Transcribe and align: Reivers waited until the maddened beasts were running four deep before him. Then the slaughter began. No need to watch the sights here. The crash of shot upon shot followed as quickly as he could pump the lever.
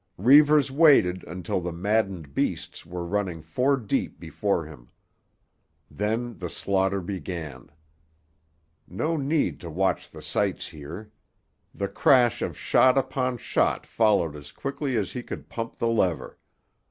Reivers 0.17 0.71
waited 0.71 1.23
until 1.25 1.61
the 1.61 1.71
maddened 1.71 2.33
beasts 2.33 2.87
were 2.87 3.05
running 3.05 3.43
four 3.43 3.77
deep 3.77 4.19
before 4.19 4.65
him. 4.65 4.89
Then 5.91 6.39
the 6.39 6.49
slaughter 6.49 7.01
began. 7.01 7.69
No 8.87 9.15
need 9.15 9.59
to 9.59 9.69
watch 9.69 10.09
the 10.09 10.23
sights 10.23 10.69
here. 10.69 11.11
The 11.71 11.87
crash 11.87 12.41
of 12.41 12.57
shot 12.57 12.97
upon 12.97 13.37
shot 13.37 13.85
followed 13.85 14.35
as 14.35 14.51
quickly 14.51 14.97
as 14.97 15.11
he 15.11 15.21
could 15.21 15.49
pump 15.49 15.75
the 15.77 15.87
lever. 15.89 16.39